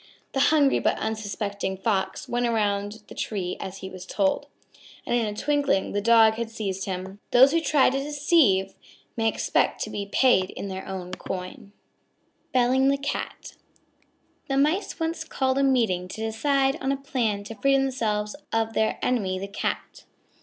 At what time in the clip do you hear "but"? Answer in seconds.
0.79-0.97